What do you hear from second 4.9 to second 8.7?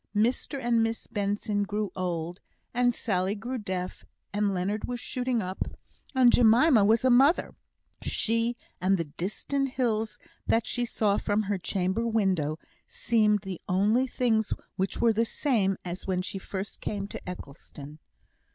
shooting up, and Jemima was a mother. She